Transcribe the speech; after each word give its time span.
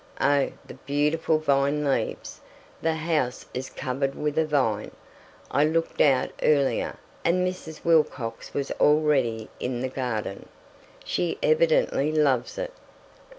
Oh, 0.19 0.49
the 0.65 0.73
beautiful 0.87 1.37
vine 1.37 1.85
leaves! 1.85 2.41
The 2.81 2.95
house 2.95 3.45
is 3.53 3.69
covered 3.69 4.15
with 4.15 4.35
a 4.39 4.47
vine. 4.47 4.89
I 5.51 5.63
looked 5.63 6.01
out 6.01 6.31
earlier, 6.41 6.95
and 7.23 7.47
Mrs. 7.47 7.85
Wilcox 7.85 8.51
was 8.51 8.71
already 8.79 9.47
in 9.59 9.81
the 9.81 9.89
garden. 9.89 10.49
She 11.05 11.37
evidently 11.43 12.11
loves 12.11 12.57
it. 12.57 12.73